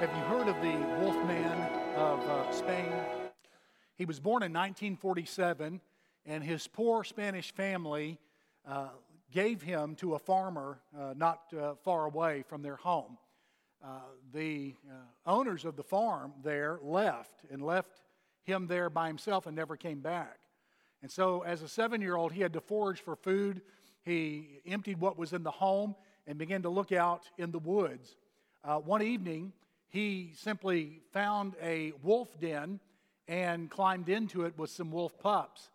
[0.00, 1.60] Have you heard of the Wolfman
[1.94, 2.90] of uh, Spain?
[3.96, 5.78] He was born in 1947,
[6.24, 8.18] and his poor Spanish family
[8.66, 8.88] uh,
[9.30, 13.18] gave him to a farmer uh, not uh, far away from their home.
[13.84, 13.98] Uh,
[14.32, 18.00] the uh, owners of the farm there left and left
[18.44, 20.38] him there by himself and never came back.
[21.02, 23.60] And so, as a seven year old, he had to forage for food.
[24.02, 25.94] He emptied what was in the home
[26.26, 28.16] and began to look out in the woods.
[28.64, 29.52] Uh, one evening,
[29.90, 32.80] he simply found a wolf den
[33.28, 35.68] and climbed into it with some wolf pups.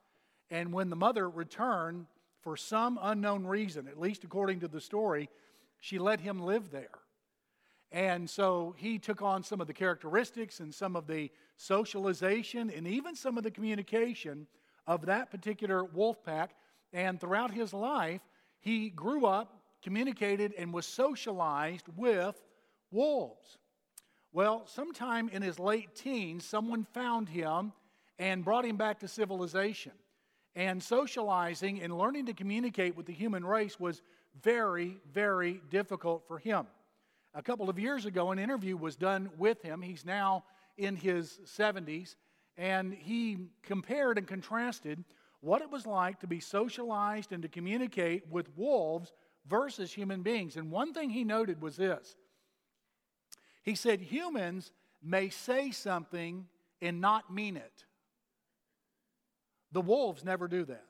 [0.49, 2.07] And when the mother returned,
[2.41, 5.29] for some unknown reason, at least according to the story,
[5.79, 6.99] she let him live there.
[7.91, 12.87] And so he took on some of the characteristics and some of the socialization and
[12.87, 14.45] even some of the communication
[14.85, 16.51] of that particular wolf pack.
[16.93, 18.21] And throughout his life,
[18.59, 22.35] he grew up, communicated, and was socialized with
[22.91, 23.57] wolves.
[24.35, 27.71] Well, sometime in his late teens, someone found him
[28.19, 29.93] and brought him back to civilization.
[30.57, 34.01] And socializing and learning to communicate with the human race was
[34.43, 36.67] very, very difficult for him.
[37.33, 39.81] A couple of years ago, an interview was done with him.
[39.81, 40.43] He's now
[40.77, 42.17] in his 70s,
[42.57, 45.01] and he compared and contrasted
[45.39, 49.13] what it was like to be socialized and to communicate with wolves
[49.47, 50.57] versus human beings.
[50.57, 52.17] And one thing he noted was this
[53.65, 54.71] he said, Humans
[55.03, 56.45] may say something
[56.81, 57.85] and not mean it.
[59.71, 60.85] The wolves never do that.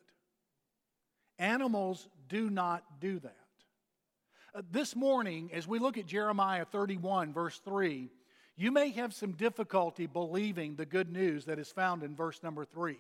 [1.40, 3.36] Animals do not do that.
[4.54, 8.10] Uh, this morning, as we look at Jeremiah 31, verse 3,
[8.58, 12.64] you may have some difficulty believing the good news that is found in verse number
[12.64, 12.98] 3.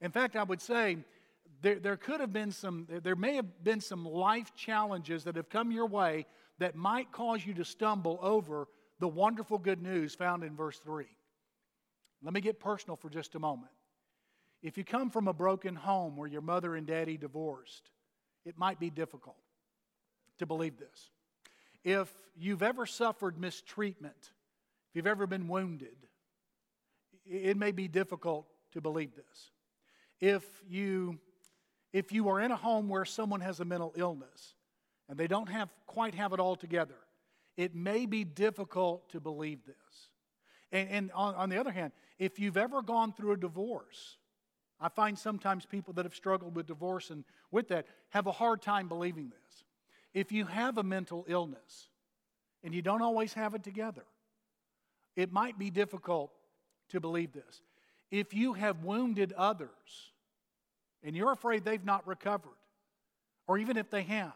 [0.00, 0.98] In fact, I would say
[1.62, 5.48] there, there could have been some, there may have been some life challenges that have
[5.48, 6.26] come your way
[6.58, 8.66] that might cause you to stumble over
[9.00, 11.06] the wonderful good news found in verse 3.
[12.22, 13.72] Let me get personal for just a moment.
[14.62, 17.90] If you come from a broken home where your mother and daddy divorced,
[18.44, 19.38] it might be difficult
[20.38, 21.10] to believe this.
[21.82, 25.96] If you've ever suffered mistreatment, if you've ever been wounded,
[27.26, 29.50] it may be difficult to believe this.
[30.20, 31.18] If you
[31.92, 34.54] if you are in a home where someone has a mental illness
[35.08, 36.94] and they don't have quite have it all together,
[37.60, 40.08] it may be difficult to believe this.
[40.72, 44.16] And, and on, on the other hand, if you've ever gone through a divorce,
[44.80, 48.62] I find sometimes people that have struggled with divorce and with that have a hard
[48.62, 49.64] time believing this.
[50.14, 51.88] If you have a mental illness
[52.64, 54.06] and you don't always have it together,
[55.14, 56.32] it might be difficult
[56.88, 57.60] to believe this.
[58.10, 59.68] If you have wounded others
[61.02, 62.56] and you're afraid they've not recovered,
[63.46, 64.32] or even if they have,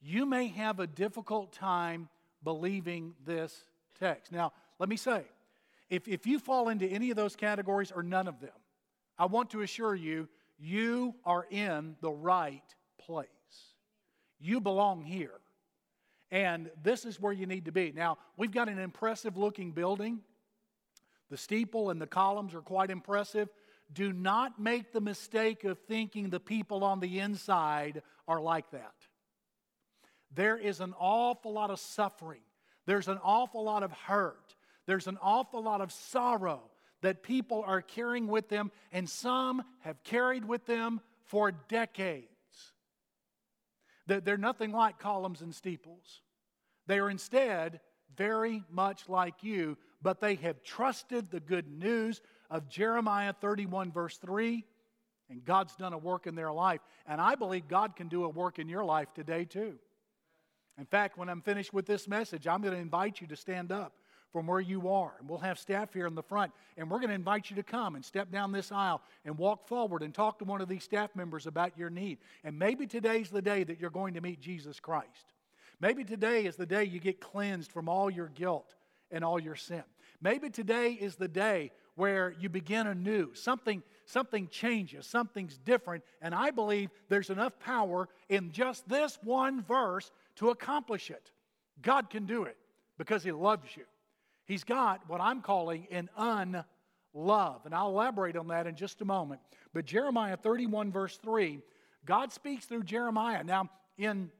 [0.00, 2.08] you may have a difficult time
[2.42, 3.64] believing this
[3.98, 4.32] text.
[4.32, 5.24] Now, let me say,
[5.90, 8.50] if, if you fall into any of those categories or none of them,
[9.18, 10.28] I want to assure you,
[10.58, 12.62] you are in the right
[12.98, 13.28] place.
[14.38, 15.40] You belong here.
[16.30, 17.92] And this is where you need to be.
[17.92, 20.20] Now, we've got an impressive looking building.
[21.30, 23.48] The steeple and the columns are quite impressive.
[23.92, 28.94] Do not make the mistake of thinking the people on the inside are like that.
[30.34, 32.42] There is an awful lot of suffering,
[32.86, 34.54] there's an awful lot of hurt,
[34.86, 36.62] there's an awful lot of sorrow
[37.00, 42.26] that people are carrying with them, and some have carried with them for decades.
[44.06, 46.22] They're nothing like columns and steeples.
[46.86, 47.80] They are instead
[48.16, 54.16] very much like you, but they have trusted the good news of Jeremiah 31, verse
[54.16, 54.64] 3,
[55.28, 56.80] and God's done a work in their life.
[57.06, 59.78] And I believe God can do a work in your life today, too.
[60.78, 63.72] In fact, when I'm finished with this message, I'm going to invite you to stand
[63.72, 63.94] up
[64.32, 65.14] from where you are.
[65.18, 67.62] And we'll have staff here in the front, and we're going to invite you to
[67.62, 70.84] come and step down this aisle and walk forward and talk to one of these
[70.84, 72.18] staff members about your need.
[72.44, 75.32] And maybe today's the day that you're going to meet Jesus Christ.
[75.80, 78.74] Maybe today is the day you get cleansed from all your guilt
[79.10, 79.84] and all your sin.
[80.20, 83.34] Maybe today is the day where you begin anew.
[83.34, 89.62] Something, something changes, something's different, and I believe there's enough power in just this one
[89.62, 91.30] verse to accomplish it.
[91.82, 92.56] God can do it
[92.96, 93.84] because He loves you.
[94.44, 97.60] He's got what I'm calling an unlove.
[97.64, 99.40] And I'll elaborate on that in just a moment.
[99.74, 101.60] But Jeremiah 31, verse 3,
[102.06, 103.44] God speaks through Jeremiah.
[103.44, 103.68] Now,
[103.98, 104.30] in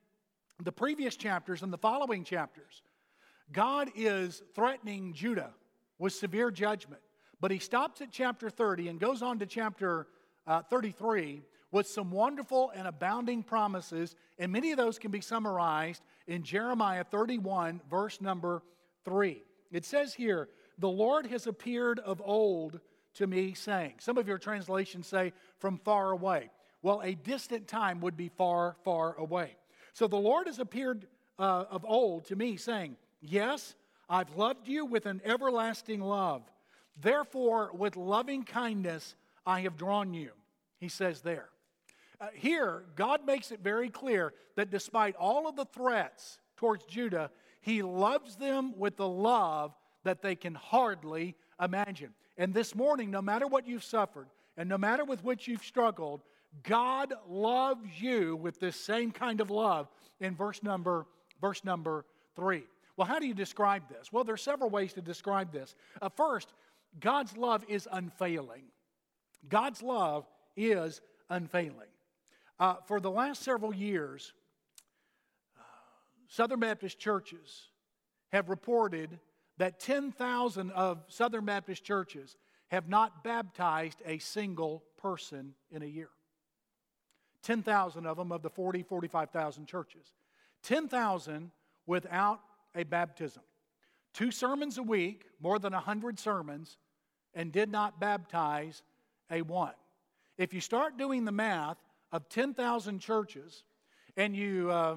[0.63, 2.83] the previous chapters and the following chapters,
[3.53, 5.51] God is threatening Judah
[5.99, 7.03] with severe judgment.
[7.41, 10.07] But he stops at chapter 30 and goes on to chapter
[10.47, 16.03] uh, 33 with some wonderful and abounding promises, and many of those can be summarized
[16.27, 18.63] in Jeremiah 31, verse number
[19.05, 19.43] 3.
[19.71, 20.49] It says here,
[20.79, 22.81] The Lord has appeared of old
[23.15, 23.95] to me, saying.
[23.99, 26.51] Some of your translations say, from far away.
[26.83, 29.57] Well, a distant time would be far, far away.
[29.93, 31.07] So the Lord has appeared
[31.39, 33.75] uh, of old to me, saying, Yes,
[34.09, 36.43] I've loved you with an everlasting love.
[37.01, 40.31] Therefore, with loving kindness, I have drawn you.
[40.79, 41.49] He says there.
[42.21, 47.31] Uh, here, God makes it very clear that despite all of the threats towards Judah,
[47.61, 49.73] he loves them with the love
[50.05, 52.11] that they can hardly imagine.
[52.37, 56.23] And this morning, no matter what you've suffered and no matter with which you've struggled,
[56.63, 59.89] God loves you with this same kind of love
[60.21, 61.07] in verse number,
[61.41, 62.05] verse number
[62.35, 62.65] three.
[62.97, 64.13] Well, how do you describe this?
[64.13, 65.77] Well, there are several ways to describe this.
[66.03, 66.53] Uh, first,
[66.99, 68.63] God's love is unfailing.
[69.49, 70.27] God's love
[70.57, 71.01] is
[71.31, 71.87] unfailing.
[72.59, 74.33] Uh, for the last several years,
[75.57, 75.63] uh,
[76.27, 77.69] Southern Baptist churches
[78.33, 79.21] have reported
[79.59, 82.37] that 10,000 of Southern Baptist churches
[82.69, 86.11] have not baptized a single person in a year.
[87.43, 90.13] 10,000 of them of the 40, 45,000 churches.
[90.65, 91.51] 10,000
[91.87, 92.41] without
[92.75, 93.43] a baptism.
[94.13, 96.77] Two sermons a week, more than 100 sermons,
[97.35, 98.83] and did not baptize
[99.31, 99.75] a one.
[100.37, 101.79] If you start doing the math
[102.13, 103.65] of 10,000 churches
[104.17, 104.97] and you uh,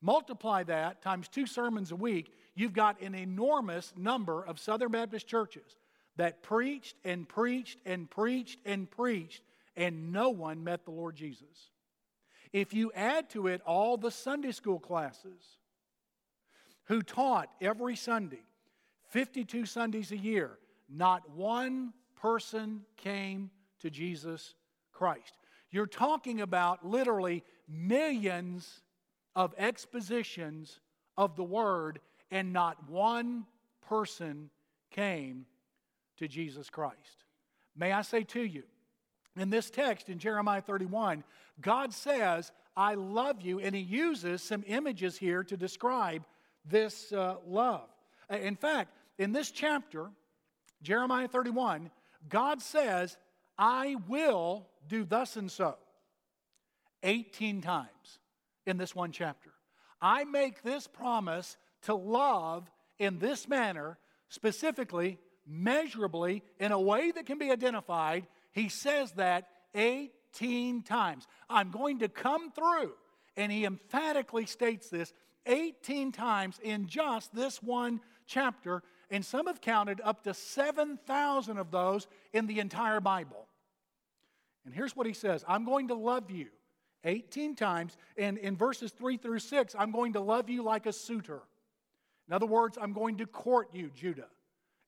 [0.00, 5.26] multiply that times two sermons a week, you've got an enormous number of Southern Baptist
[5.26, 5.76] churches
[6.16, 9.42] that preached and preached and preached and preached,
[9.76, 11.70] and no one met the Lord Jesus.
[12.52, 15.58] If you add to it all the Sunday school classes
[16.84, 18.44] who taught every Sunday,
[19.10, 20.58] 52 Sundays a year,
[20.88, 23.50] not one person came
[23.80, 24.54] to Jesus
[24.92, 25.36] Christ.
[25.70, 28.82] You're talking about literally millions
[29.34, 30.80] of expositions
[31.16, 33.46] of the Word, and not one
[33.88, 34.50] person
[34.90, 35.46] came
[36.18, 37.24] to Jesus Christ.
[37.76, 38.62] May I say to you,
[39.36, 41.22] in this text in Jeremiah 31,
[41.60, 46.24] God says, I love you, and He uses some images here to describe
[46.64, 47.88] this uh, love.
[48.30, 50.10] In fact, in this chapter,
[50.82, 51.90] Jeremiah 31,
[52.28, 53.16] God says,
[53.58, 55.76] I will do thus and so
[57.02, 58.18] 18 times
[58.66, 59.50] in this one chapter.
[60.00, 63.98] I make this promise to love in this manner,
[64.28, 68.26] specifically, measurably, in a way that can be identified.
[68.52, 71.26] He says that 18 times.
[71.48, 72.92] I'm going to come through.
[73.36, 75.12] And he emphatically states this
[75.46, 78.82] 18 times in just this one chapter.
[79.10, 83.45] And some have counted up to 7,000 of those in the entire Bible.
[84.66, 86.48] And here's what he says I'm going to love you
[87.04, 87.96] 18 times.
[88.18, 91.40] And in verses 3 through 6, I'm going to love you like a suitor.
[92.28, 94.26] In other words, I'm going to court you, Judah,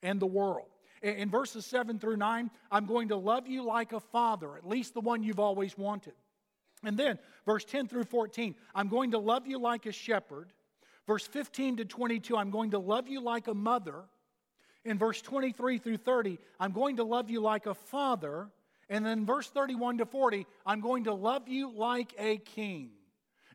[0.03, 0.67] and the world.
[1.01, 4.95] In verses 7 through 9, I'm going to love you like a father, at least
[4.95, 6.15] the one you've always wanted.
[6.83, 10.53] And then, verse 10 through 14, I'm going to love you like a shepherd.
[11.07, 14.03] Verse 15 to 22, I'm going to love you like a mother.
[14.85, 18.49] In verse 23 through 30, I'm going to love you like a father.
[18.89, 22.91] And then verse 31 to 40, I'm going to love you like a king.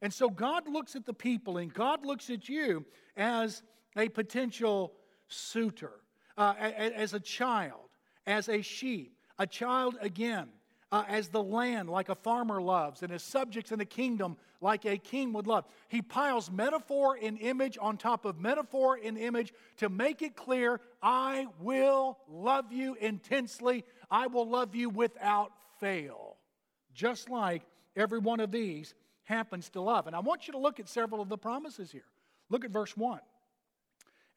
[0.02, 2.86] And so God looks at the people and God looks at you
[3.16, 3.64] as
[3.96, 4.94] a potential
[5.28, 5.94] suitor,
[6.38, 7.90] uh, as a child,
[8.28, 10.50] as a sheep, a child again,
[10.92, 14.86] uh, as the land like a farmer loves, and as subjects in a kingdom like
[14.86, 15.66] a king would love.
[15.88, 20.80] He piles metaphor and image on top of metaphor and image to make it clear
[21.02, 23.84] I will love you intensely.
[24.14, 26.38] I will love you without fail.
[26.94, 27.64] Just like
[27.96, 28.94] every one of these
[29.24, 30.06] happens to love.
[30.06, 32.06] And I want you to look at several of the promises here.
[32.52, 33.20] Look at verse 1.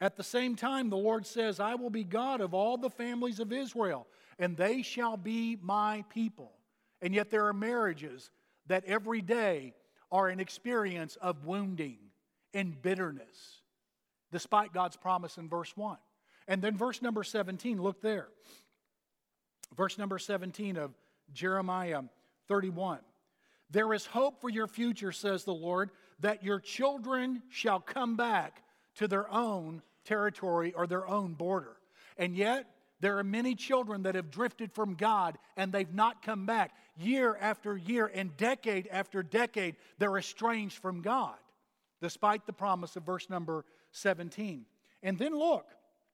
[0.00, 3.38] At the same time, the Lord says, I will be God of all the families
[3.38, 4.06] of Israel,
[4.38, 6.52] and they shall be my people.
[7.02, 8.30] And yet there are marriages
[8.68, 9.74] that every day
[10.10, 11.98] are an experience of wounding
[12.54, 13.60] and bitterness,
[14.32, 15.98] despite God's promise in verse 1.
[16.48, 18.28] And then verse number 17, look there.
[19.74, 20.92] Verse number 17 of
[21.32, 22.02] Jeremiah
[22.48, 22.98] 31.
[23.70, 28.62] There is hope for your future, says the Lord, that your children shall come back
[28.96, 31.76] to their own territory or their own border.
[32.16, 32.66] And yet,
[33.00, 36.72] there are many children that have drifted from God and they've not come back.
[36.96, 41.36] Year after year and decade after decade, they're estranged from God,
[42.00, 44.64] despite the promise of verse number 17.
[45.02, 45.66] And then look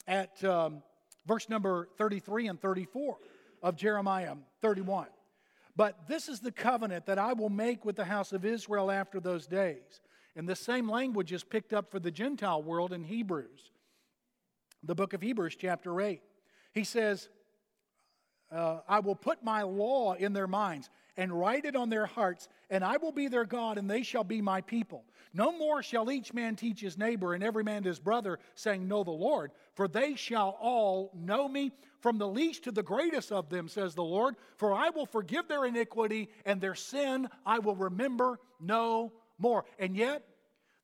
[0.08, 0.82] at um,
[1.26, 3.16] verse number 33 and 34
[3.62, 5.06] of Jeremiah 31.
[5.74, 9.20] But this is the covenant that I will make with the house of Israel after
[9.20, 10.00] those days.
[10.36, 13.70] And the same language is picked up for the Gentile world in Hebrews.
[14.82, 16.20] the book of Hebrews, chapter 8.
[16.72, 17.28] He says,
[18.50, 22.48] uh, I will put my law in their minds and write it on their hearts,
[22.70, 25.04] and I will be their God, and they shall be my people.
[25.34, 29.04] No more shall each man teach his neighbor and every man his brother, saying, Know
[29.04, 33.48] the Lord, for they shall all know me, from the least to the greatest of
[33.48, 34.36] them, says the Lord.
[34.56, 39.64] For I will forgive their iniquity, and their sin I will remember no more.
[39.78, 40.22] And yet,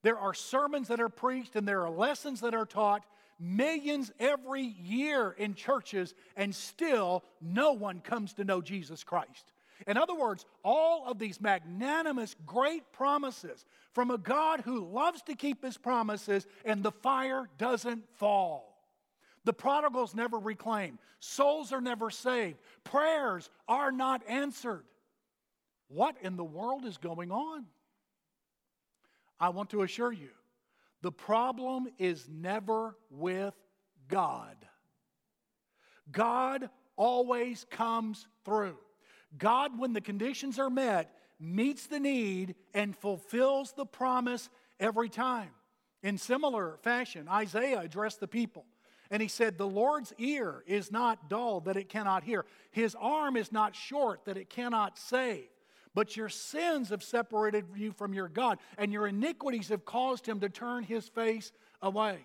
[0.02, 3.04] there are sermons that are preached, and there are lessons that are taught
[3.38, 9.52] millions every year in churches, and still no one comes to know Jesus Christ.
[9.86, 15.34] In other words, all of these magnanimous, great promises from a God who loves to
[15.34, 18.76] keep his promises, and the fire doesn't fall.
[19.44, 24.84] The prodigals never reclaimed, souls are never saved, prayers are not answered.
[25.88, 27.64] What in the world is going on?
[29.40, 30.30] I want to assure you
[31.00, 33.54] the problem is never with
[34.08, 34.56] God.
[36.10, 38.76] God always comes through.
[39.36, 44.48] God, when the conditions are met, meets the need and fulfills the promise
[44.80, 45.50] every time.
[46.02, 48.64] In similar fashion, Isaiah addressed the people.
[49.10, 52.44] And he said, The Lord's ear is not dull that it cannot hear.
[52.70, 55.48] His arm is not short that it cannot save.
[55.94, 60.40] But your sins have separated you from your God, and your iniquities have caused him
[60.40, 61.50] to turn his face
[61.82, 62.18] away.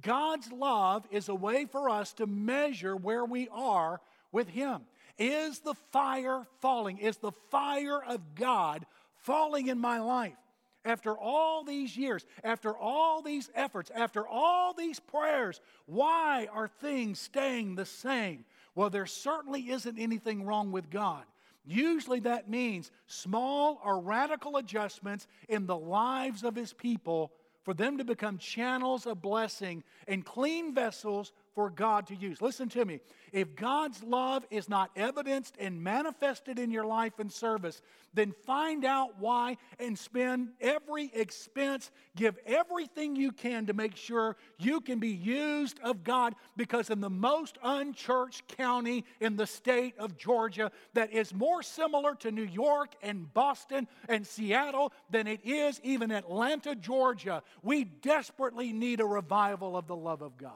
[0.00, 4.00] God's love is a way for us to measure where we are
[4.32, 4.82] with him.
[5.18, 6.98] Is the fire falling?
[6.98, 8.86] Is the fire of God
[9.18, 10.36] falling in my life?
[10.84, 17.18] After all these years, after all these efforts, after all these prayers, why are things
[17.18, 18.44] staying the same?
[18.74, 21.24] Well, there certainly isn't anything wrong with God.
[21.64, 27.96] Usually that means small or radical adjustments in the lives of his people for them
[27.96, 32.42] to become channels of blessing and clean vessels for God to use.
[32.42, 33.00] Listen to me.
[33.32, 37.80] If God's love is not evidenced and manifested in your life and service,
[38.12, 44.36] then find out why and spend every expense, give everything you can to make sure
[44.58, 49.94] you can be used of God because in the most unchurched county in the state
[49.98, 55.40] of Georgia that is more similar to New York and Boston and Seattle than it
[55.44, 60.52] is even Atlanta, Georgia, we desperately need a revival of the love of God.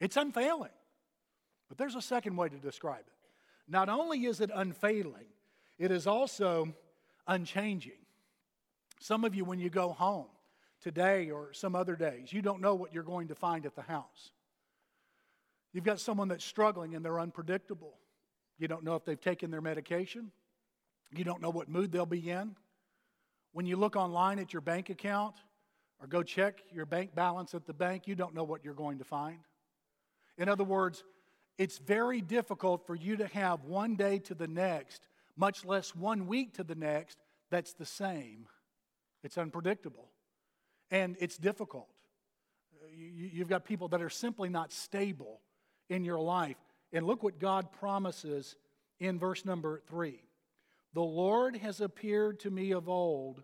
[0.00, 0.70] It's unfailing.
[1.68, 3.12] But there's a second way to describe it.
[3.70, 5.26] Not only is it unfailing,
[5.78, 6.68] it is also
[7.26, 7.92] unchanging.
[9.00, 10.26] Some of you, when you go home
[10.80, 13.82] today or some other days, you don't know what you're going to find at the
[13.82, 14.30] house.
[15.72, 17.98] You've got someone that's struggling and they're unpredictable.
[18.58, 20.30] You don't know if they've taken their medication.
[21.14, 22.56] You don't know what mood they'll be in.
[23.52, 25.34] When you look online at your bank account
[26.00, 28.98] or go check your bank balance at the bank, you don't know what you're going
[28.98, 29.38] to find.
[30.38, 31.04] In other words,
[31.58, 36.26] it's very difficult for you to have one day to the next, much less one
[36.26, 37.18] week to the next,
[37.50, 38.46] that's the same.
[39.22, 40.08] It's unpredictable
[40.90, 41.88] and it's difficult.
[42.94, 45.40] You've got people that are simply not stable
[45.88, 46.56] in your life.
[46.92, 48.56] And look what God promises
[48.98, 50.22] in verse number three
[50.94, 53.42] The Lord has appeared to me of old,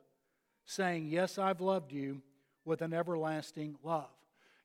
[0.65, 2.23] saying, Yes, I've loved you
[2.65, 4.09] with an everlasting love.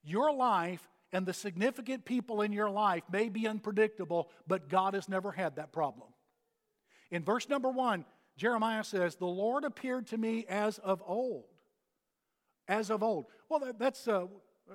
[0.04, 5.10] Your life and the significant people in your life may be unpredictable, but God has
[5.10, 6.08] never had that problem.
[7.12, 8.06] In verse number one,
[8.38, 11.46] Jeremiah says, The Lord appeared to me as of old.
[12.68, 13.26] As of old.
[13.50, 14.28] Well, that, that's, uh,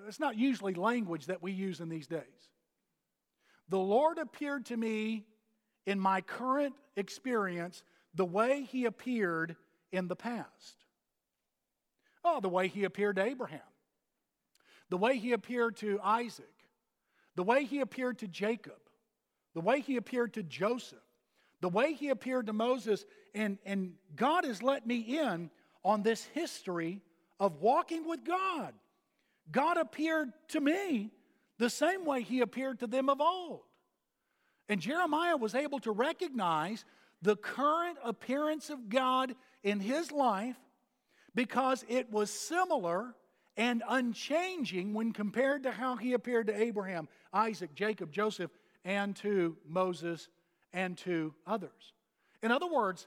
[0.05, 2.21] that's not usually language that we use in these days.
[3.69, 5.25] The Lord appeared to me
[5.87, 9.57] in my current experience the way he appeared
[9.93, 10.85] in the past.
[12.25, 13.61] Oh, the way he appeared to Abraham
[14.95, 16.55] the way he appeared to Isaac,
[17.35, 18.79] the way he appeared to Jacob,
[19.53, 21.03] the way he appeared to Joseph,
[21.61, 23.05] the way he appeared to Moses.
[23.35, 25.51] And, and God has let me in
[25.85, 27.03] on this history
[27.41, 28.73] of walking with God.
[29.51, 31.11] God appeared to me
[31.59, 33.63] the same way he appeared to them of old.
[34.69, 36.85] And Jeremiah was able to recognize
[37.21, 39.35] the current appearance of God
[39.65, 40.55] in his life
[41.35, 43.17] because it was similar
[43.57, 48.51] and unchanging when compared to how he appeared to Abraham, Isaac, Jacob, Joseph,
[48.85, 50.29] and to Moses
[50.73, 51.93] and to others.
[52.43, 53.07] In other words,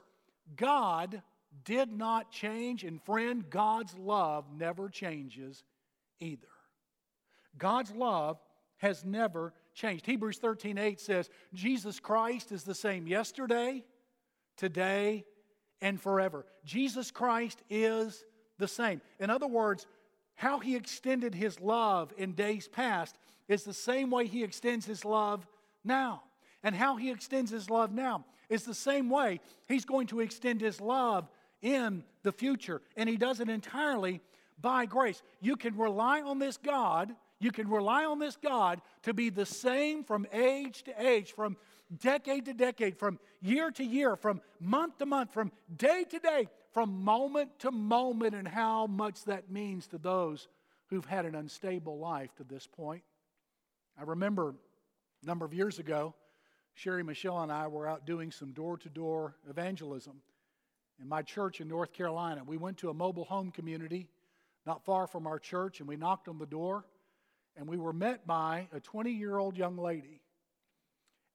[0.56, 1.22] God
[1.64, 5.64] did not change, and friend, God's love never changes
[6.20, 6.48] either.
[7.56, 8.38] God's love
[8.78, 10.06] has never changed.
[10.06, 13.84] Hebrews 13 8 says, Jesus Christ is the same yesterday,
[14.56, 15.24] today,
[15.80, 16.46] and forever.
[16.64, 18.24] Jesus Christ is
[18.58, 19.00] the same.
[19.20, 19.86] In other words,
[20.38, 23.18] how he extended his love in days past
[23.48, 25.44] is the same way he extends his love
[25.84, 26.22] now.
[26.62, 30.60] And how he extends his love now is the same way he's going to extend
[30.60, 31.28] his love
[31.60, 32.80] in the future.
[32.96, 34.20] And he does it entirely
[34.60, 35.22] by grace.
[35.40, 37.16] You can rely on this God.
[37.40, 41.56] You can rely on this God to be the same from age to age, from
[42.00, 46.48] decade to decade, from year to year, from month to month, from day to day,
[46.72, 50.48] from moment to moment, and how much that means to those
[50.88, 53.02] who've had an unstable life to this point.
[53.98, 54.54] I remember
[55.22, 56.14] a number of years ago,
[56.74, 60.20] Sherry Michelle and I were out doing some door to door evangelism
[61.00, 62.42] in my church in North Carolina.
[62.46, 64.08] We went to a mobile home community
[64.66, 66.84] not far from our church, and we knocked on the door,
[67.56, 70.20] and we were met by a 20 year old young lady.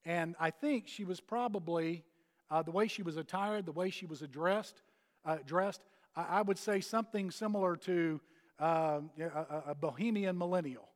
[0.06, 2.04] And I think she was probably,
[2.52, 4.82] uh, the way she was attired, the way she was addressed,
[5.26, 5.82] uh, dressed,
[6.16, 8.22] I, I, would say something similar to
[8.60, 10.90] uh, a, a bohemian millennial.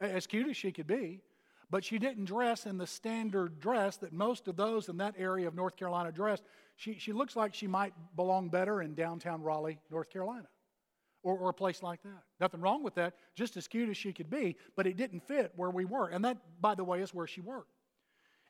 [0.00, 1.20] As cute as she could be,
[1.70, 5.46] but she didn't dress in the standard dress that most of those in that area
[5.46, 6.44] of North Carolina dressed.
[6.76, 10.48] She, she looks like she might belong better in downtown Raleigh, North Carolina,
[11.22, 12.22] or, or a place like that.
[12.40, 15.52] Nothing wrong with that, just as cute as she could be, but it didn't fit
[15.56, 16.08] where we were.
[16.08, 17.72] And that, by the way, is where she worked.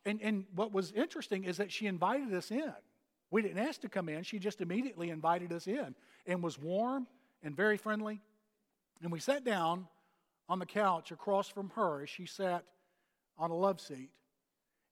[0.05, 2.73] And, and what was interesting is that she invited us in.
[3.31, 5.95] We didn't ask to come in, she just immediately invited us in
[6.27, 7.07] and was warm
[7.43, 8.21] and very friendly.
[9.03, 9.87] And we sat down
[10.49, 12.65] on the couch across from her as she sat
[13.37, 14.11] on a love seat,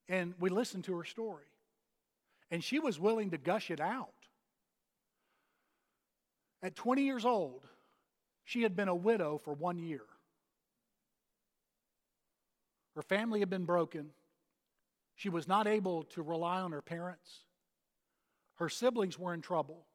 [0.07, 1.45] and we listened to her story.
[2.51, 4.13] And she was willing to gush it out.
[6.63, 7.65] At 20 years old,
[8.45, 10.03] she had been a widow for one year.
[12.95, 14.11] Her family had been broken.
[15.15, 17.43] She was not able to rely on her parents.
[18.57, 19.85] Her siblings were in trouble.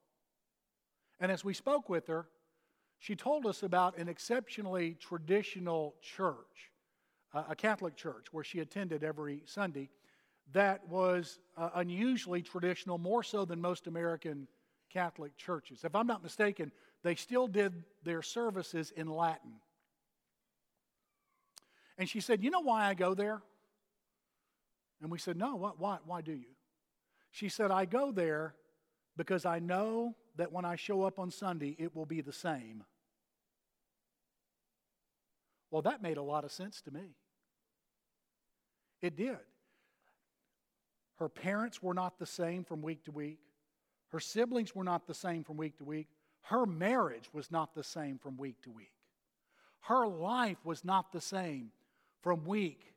[1.21, 2.27] And as we spoke with her,
[2.99, 6.71] she told us about an exceptionally traditional church,
[7.35, 9.91] a Catholic church where she attended every Sunday,
[10.53, 14.47] that was uh, unusually traditional, more so than most American
[14.93, 15.85] Catholic churches.
[15.85, 16.71] If I'm not mistaken,
[17.03, 17.73] they still did
[18.05, 19.53] their services in Latin.
[21.99, 23.43] And she said, You know why I go there?
[25.01, 26.51] And we said, No, what, why, why do you?
[27.33, 28.55] She said, I go there
[29.17, 32.85] because I know that when I show up on Sunday, it will be the same.
[35.71, 37.17] Well, that made a lot of sense to me.
[39.01, 39.39] It did.
[41.17, 43.39] Her parents were not the same from week to week.
[44.09, 46.09] Her siblings were not the same from week to week.
[46.43, 48.93] Her marriage was not the same from week to week.
[49.81, 51.71] Her life was not the same
[52.21, 52.93] from week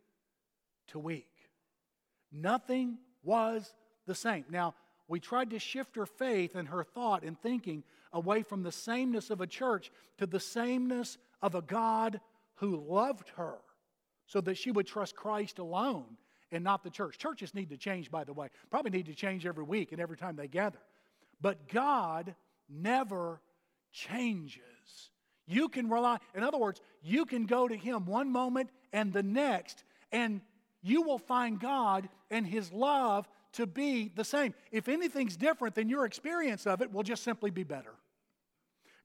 [0.88, 1.32] to week.
[2.32, 3.74] Nothing was
[4.06, 4.46] the same.
[4.50, 4.76] Now,
[5.08, 9.30] we tried to shift her faith and her thought and thinking away from the sameness
[9.30, 12.20] of a church to the sameness of a God
[12.56, 13.58] who loved her
[14.26, 16.18] so that she would trust Christ alone
[16.52, 17.18] and not the church.
[17.18, 18.50] Churches need to change, by the way.
[18.72, 20.80] Probably need to change every week and every time they gather.
[21.41, 22.34] But God
[22.70, 23.41] never
[23.91, 24.62] changes.
[25.48, 29.22] You can rely, in other words, you can go to Him one moment and the
[29.22, 30.41] next, and
[30.82, 34.54] you will find God and His love to be the same.
[34.72, 37.94] If anything's different, then your experience of it will just simply be better.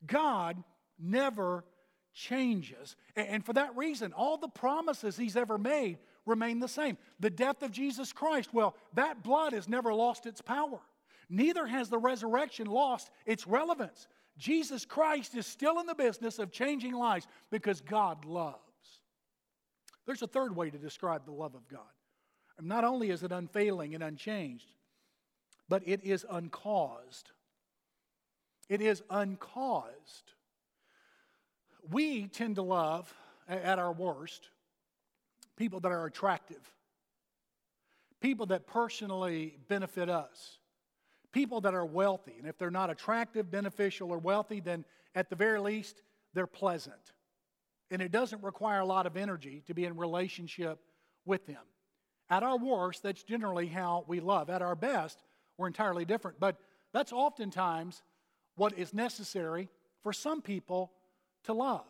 [0.06, 0.62] God
[0.98, 1.64] never
[2.12, 2.96] changes.
[3.16, 6.98] And for that reason, all the promises He's ever made remain the same.
[7.18, 10.80] The death of Jesus Christ, well, that blood has never lost its power.
[11.28, 14.08] Neither has the resurrection lost its relevance.
[14.36, 18.56] Jesus Christ is still in the business of changing lives because God loves.
[20.06, 21.80] There's a third way to describe the love of God.
[22.62, 24.72] Not only is it unfailing and unchanged,
[25.68, 27.30] but it is uncaused.
[28.68, 30.32] It is uncaused.
[31.90, 33.12] We tend to love,
[33.48, 34.50] at our worst,
[35.56, 36.60] people that are attractive,
[38.20, 40.58] people that personally benefit us,
[41.32, 42.34] people that are wealthy.
[42.38, 47.12] And if they're not attractive, beneficial, or wealthy, then at the very least, they're pleasant.
[47.90, 50.78] And it doesn't require a lot of energy to be in relationship
[51.24, 51.62] with them.
[52.30, 54.48] At our worst, that's generally how we love.
[54.48, 55.22] At our best,
[55.58, 56.38] we're entirely different.
[56.38, 56.56] But
[56.92, 58.02] that's oftentimes
[58.54, 59.68] what is necessary
[60.02, 60.92] for some people
[61.44, 61.84] to love.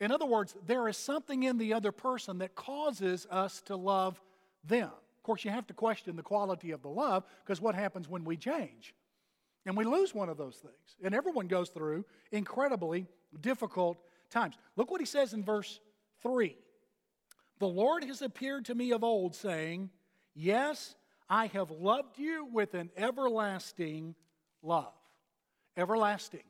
[0.00, 4.20] In other words, there is something in the other person that causes us to love
[4.64, 4.90] them.
[4.90, 8.24] Of course, you have to question the quality of the love because what happens when
[8.24, 8.94] we change?
[9.64, 10.96] And we lose one of those things.
[11.04, 13.06] And everyone goes through incredibly
[13.40, 13.98] difficult
[14.30, 14.56] times.
[14.74, 15.78] Look what he says in verse
[16.22, 16.56] 3
[17.62, 19.90] The Lord has appeared to me of old, saying,
[20.34, 20.96] Yes,
[21.30, 24.16] I have loved you with an everlasting
[24.64, 24.92] love.
[25.76, 26.42] Everlasting.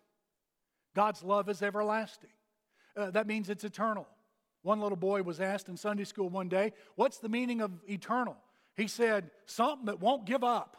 [0.96, 2.30] God's love is everlasting.
[2.96, 4.08] Uh, that means it's eternal.
[4.62, 8.38] One little boy was asked in Sunday school one day, What's the meaning of eternal?
[8.74, 10.78] He said, Something that won't give up,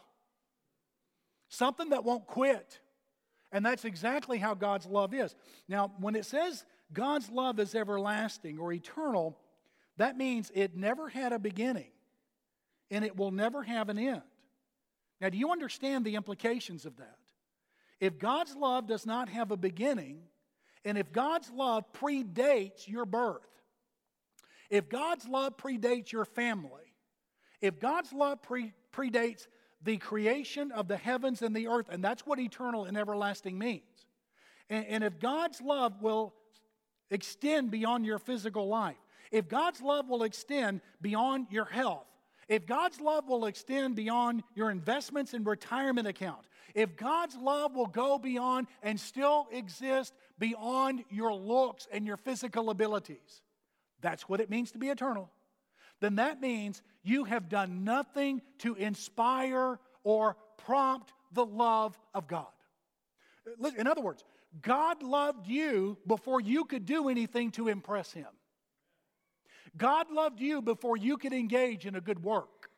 [1.48, 2.80] something that won't quit.
[3.52, 5.32] And that's exactly how God's love is.
[5.68, 9.38] Now, when it says God's love is everlasting or eternal,
[9.96, 11.90] that means it never had a beginning
[12.90, 14.22] and it will never have an end.
[15.20, 17.16] Now, do you understand the implications of that?
[18.00, 20.22] If God's love does not have a beginning,
[20.84, 23.48] and if God's love predates your birth,
[24.68, 26.94] if God's love predates your family,
[27.60, 29.46] if God's love pre- predates
[29.82, 34.06] the creation of the heavens and the earth, and that's what eternal and everlasting means,
[34.68, 36.34] and, and if God's love will
[37.10, 38.96] extend beyond your physical life,
[39.30, 42.06] if God's love will extend beyond your health,
[42.48, 47.86] if God's love will extend beyond your investments and retirement account, if God's love will
[47.86, 53.42] go beyond and still exist beyond your looks and your physical abilities,
[54.00, 55.30] that's what it means to be eternal.
[56.00, 62.46] Then that means you have done nothing to inspire or prompt the love of God.
[63.76, 64.24] In other words,
[64.60, 68.28] God loved you before you could do anything to impress Him.
[69.76, 72.70] God loved you before you could engage in a good work.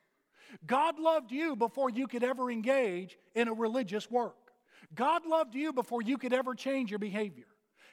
[0.65, 4.35] God loved you before you could ever engage in a religious work.
[4.95, 7.47] God loved you before you could ever change your behavior.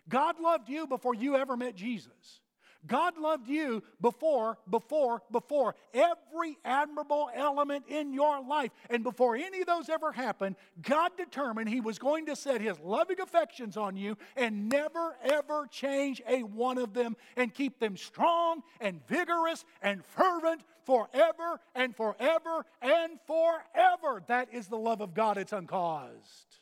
[0.09, 2.41] God loved you before you ever met Jesus.
[2.87, 8.71] God loved you before, before, before every admirable element in your life.
[8.91, 12.79] And before any of those ever happened, God determined He was going to set His
[12.81, 17.97] loving affections on you and never, ever change a one of them and keep them
[17.97, 24.23] strong and vigorous and fervent forever and forever and forever.
[24.29, 25.39] That is the love of God.
[25.39, 26.59] It's uncaused.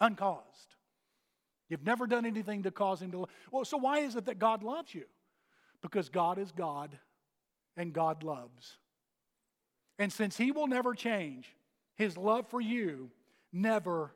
[0.00, 0.44] Uncaused.
[1.68, 3.30] You've never done anything to cause Him to love.
[3.50, 5.04] Well, so why is it that God loves you?
[5.82, 6.98] Because God is God
[7.76, 8.78] and God loves.
[9.98, 11.54] And since He will never change,
[11.94, 13.10] His love for you
[13.52, 14.12] never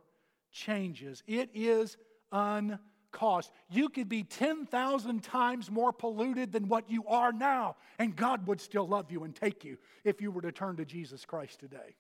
[0.51, 1.23] changes.
[1.27, 1.97] It is
[2.33, 3.51] uncaused.
[3.71, 8.61] You could be 10,000 times more polluted than what you are now, and God would
[8.61, 11.97] still love you and take you if you were to turn to Jesus Christ today.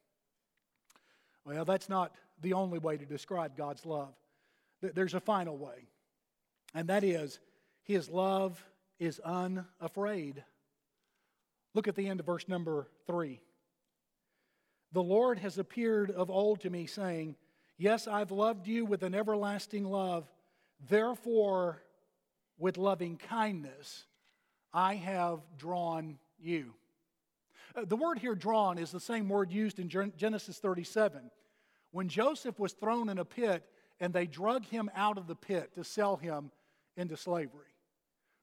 [1.44, 4.14] Well, that's not the only way to describe God's love.
[4.82, 5.86] There's a final way,
[6.74, 7.38] and that is
[7.82, 8.62] His love
[9.00, 10.44] is unafraid.
[11.74, 13.40] Look at the end of verse number three.
[14.92, 17.36] The Lord has appeared of old to me, saying,
[17.78, 20.30] Yes, I've loved you with an everlasting love.
[20.88, 21.82] Therefore,
[22.58, 24.04] with loving kindness,
[24.72, 26.74] I have drawn you.
[27.74, 31.30] Uh, the word here, drawn, is the same word used in Genesis 37.
[31.92, 33.64] When Joseph was thrown in a pit
[33.98, 36.50] and they drug him out of the pit to sell him
[36.96, 37.69] into slavery.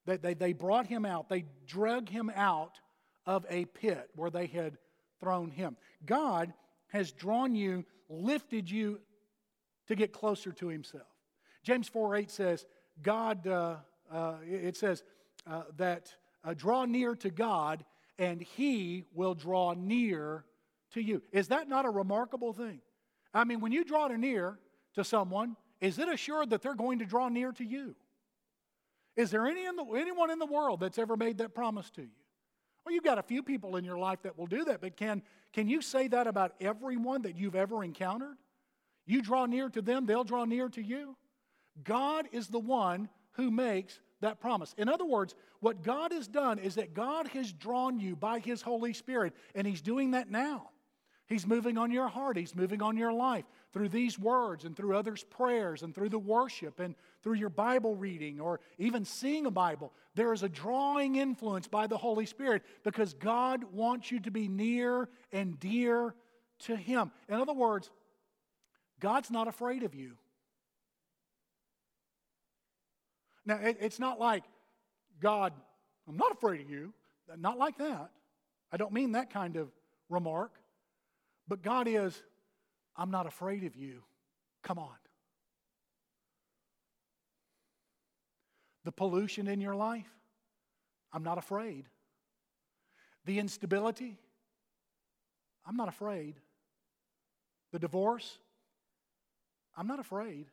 [0.07, 2.79] They, they, they brought him out, they drug him out
[3.25, 4.77] of a pit where they had
[5.19, 5.75] thrown him.
[6.05, 6.53] God
[6.87, 9.01] has drawn you, lifted you
[9.87, 11.07] to get closer to himself.
[11.61, 12.65] James 4 8 says,
[13.03, 13.75] God, uh,
[14.11, 15.03] uh, it says
[15.45, 17.83] uh, that uh, draw near to God
[18.17, 20.45] and he will draw near
[20.93, 21.21] to you.
[21.33, 22.79] Is that not a remarkable thing?
[23.33, 24.57] I mean, when you draw near
[24.95, 27.95] to someone, is it assured that they're going to draw near to you?
[29.17, 32.03] Is there any in the, anyone in the world that's ever made that promise to
[32.03, 32.09] you?
[32.85, 35.23] Well, you've got a few people in your life that will do that, but can,
[35.51, 38.37] can you say that about everyone that you've ever encountered?
[39.05, 41.17] You draw near to them, they'll draw near to you.
[41.83, 44.73] God is the one who makes that promise.
[44.77, 48.61] In other words, what God has done is that God has drawn you by His
[48.61, 50.69] Holy Spirit, and He's doing that now.
[51.27, 54.95] He's moving on your heart, He's moving on your life through these words and through
[54.95, 59.51] others' prayers and through the worship and through your Bible reading or even seeing a
[59.51, 59.91] Bible.
[60.15, 64.47] There is a drawing influence by the Holy Spirit because God wants you to be
[64.47, 66.15] near and dear
[66.59, 67.11] to Him.
[67.27, 67.91] In other words,
[68.99, 70.13] God's not afraid of you.
[73.45, 74.43] Now, it's not like
[75.21, 75.53] God,
[76.07, 76.93] I'm not afraid of you.
[77.37, 78.11] Not like that.
[78.71, 79.69] I don't mean that kind of
[80.09, 80.51] remark.
[81.47, 82.21] But God is,
[82.95, 84.03] I'm not afraid of you.
[84.63, 84.95] Come on.
[88.83, 90.09] The pollution in your life,
[91.11, 91.85] I'm not afraid.
[93.25, 94.17] The instability,
[95.65, 96.35] I'm not afraid.
[97.71, 98.37] The divorce,
[99.75, 100.47] I'm not afraid.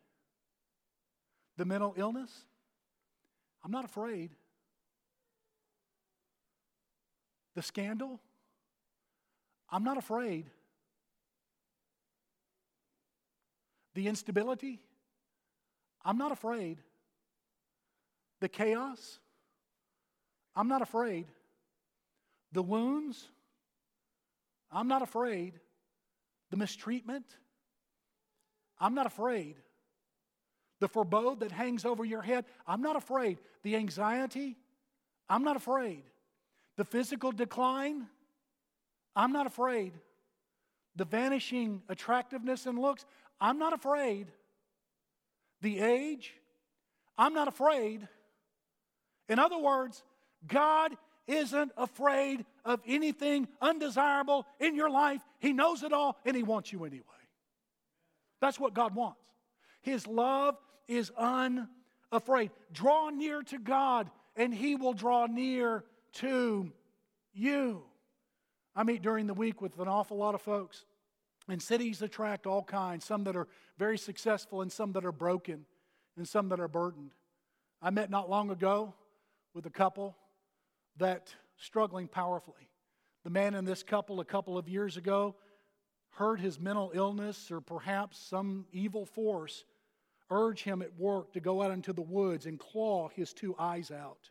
[1.57, 2.31] The mental illness,
[3.63, 4.31] I'm not afraid.
[7.55, 8.19] The scandal,
[9.69, 10.45] I'm not afraid.
[13.95, 14.79] The instability,
[16.03, 16.77] I'm not afraid.
[18.41, 19.19] The chaos,
[20.55, 21.25] I'm not afraid.
[22.51, 23.27] The wounds,
[24.71, 25.59] I'm not afraid.
[26.51, 27.25] The mistreatment,
[28.79, 29.55] I'm not afraid.
[30.79, 33.39] The forebode that hangs over your head, I'm not afraid.
[33.63, 34.57] The anxiety,
[35.29, 36.03] I'm not afraid.
[36.75, 38.07] The physical decline,
[39.15, 39.93] I'm not afraid.
[40.97, 43.05] The vanishing attractiveness and looks,
[43.39, 44.27] I'm not afraid.
[45.61, 46.33] The age,
[47.17, 48.07] I'm not afraid.
[49.27, 50.03] In other words,
[50.47, 50.95] God
[51.27, 55.21] isn't afraid of anything undesirable in your life.
[55.39, 57.03] He knows it all and He wants you anyway.
[58.41, 59.19] That's what God wants.
[59.81, 62.51] His love is unafraid.
[62.71, 66.71] Draw near to God and He will draw near to
[67.33, 67.83] you.
[68.75, 70.85] I meet during the week with an awful lot of folks,
[71.47, 75.65] and cities attract all kinds, some that are very successful and some that are broken
[76.17, 77.11] and some that are burdened.
[77.81, 78.93] I met not long ago
[79.53, 80.15] with a couple
[80.97, 82.69] that struggling powerfully.
[83.23, 85.35] The man in this couple a couple of years ago
[86.11, 89.65] heard his mental illness or perhaps some evil force
[90.29, 93.91] urge him at work to go out into the woods and claw his two eyes
[93.91, 94.29] out.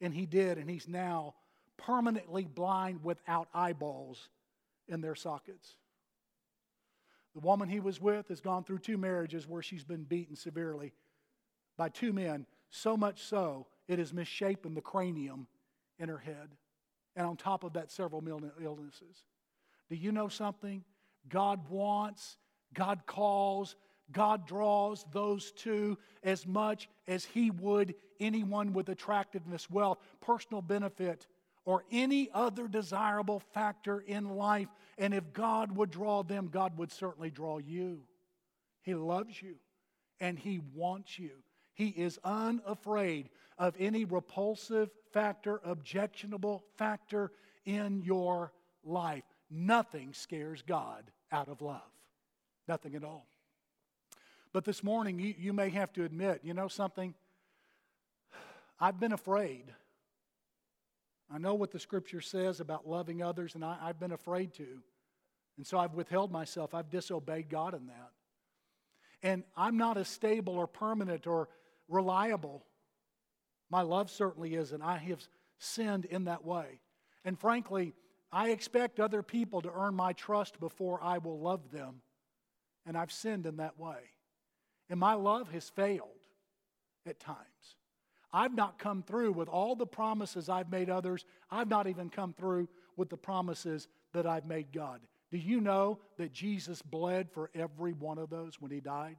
[0.00, 1.34] And he did, and he's now
[1.76, 4.28] permanently blind without eyeballs
[4.88, 5.76] in their sockets.
[7.38, 10.92] The woman he was with has gone through two marriages where she's been beaten severely
[11.76, 15.46] by two men, so much so it has misshapen the cranium
[16.00, 16.56] in her head.
[17.14, 19.22] And on top of that, several illnesses.
[19.88, 20.82] Do you know something?
[21.28, 22.38] God wants,
[22.74, 23.76] God calls,
[24.10, 31.28] God draws those two as much as He would anyone with attractiveness, wealth, personal benefit,
[31.68, 34.68] or any other desirable factor in life.
[34.96, 38.04] And if God would draw them, God would certainly draw you.
[38.80, 39.56] He loves you
[40.18, 41.32] and He wants you.
[41.74, 43.28] He is unafraid
[43.58, 47.32] of any repulsive factor, objectionable factor
[47.66, 49.24] in your life.
[49.50, 51.82] Nothing scares God out of love.
[52.66, 53.26] Nothing at all.
[54.54, 57.12] But this morning, you, you may have to admit, you know something?
[58.80, 59.74] I've been afraid.
[61.30, 64.66] I know what the scripture says about loving others, and I, I've been afraid to.
[65.56, 66.74] And so I've withheld myself.
[66.74, 68.10] I've disobeyed God in that.
[69.22, 71.48] And I'm not as stable or permanent or
[71.88, 72.64] reliable.
[73.68, 74.80] My love certainly isn't.
[74.80, 75.26] I have
[75.58, 76.80] sinned in that way.
[77.24, 77.94] And frankly,
[78.32, 82.02] I expect other people to earn my trust before I will love them.
[82.86, 83.98] And I've sinned in that way.
[84.88, 86.08] And my love has failed
[87.06, 87.76] at times.
[88.32, 91.24] I've not come through with all the promises I've made others.
[91.50, 95.00] I've not even come through with the promises that I've made God.
[95.30, 99.16] Do you know that Jesus bled for every one of those when he died?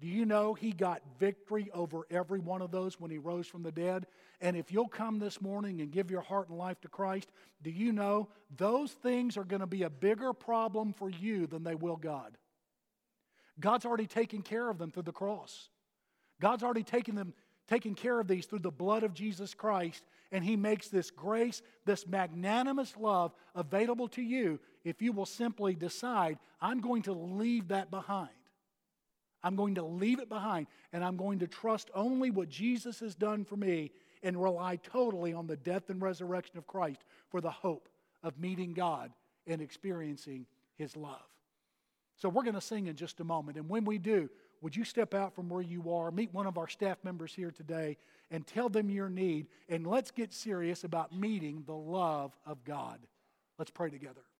[0.00, 3.62] Do you know he got victory over every one of those when he rose from
[3.62, 4.06] the dead?
[4.40, 7.30] And if you'll come this morning and give your heart and life to Christ,
[7.62, 11.64] do you know those things are going to be a bigger problem for you than
[11.64, 12.36] they will God?
[13.58, 15.70] God's already taken care of them through the cross.
[16.40, 17.32] God's already taken them
[17.68, 21.62] taken care of these through the blood of Jesus Christ, and He makes this grace,
[21.84, 27.68] this magnanimous love available to you if you will simply decide, I'm going to leave
[27.68, 28.30] that behind.
[29.42, 33.14] I'm going to leave it behind, and I'm going to trust only what Jesus has
[33.14, 33.90] done for me
[34.22, 37.88] and rely totally on the death and resurrection of Christ for the hope
[38.22, 39.12] of meeting God
[39.46, 41.22] and experiencing His love.
[42.16, 43.58] So we're going to sing in just a moment.
[43.58, 46.58] And when we do, would you step out from where you are, meet one of
[46.58, 47.96] our staff members here today,
[48.30, 49.46] and tell them your need?
[49.68, 52.98] And let's get serious about meeting the love of God.
[53.58, 54.26] Let's pray together.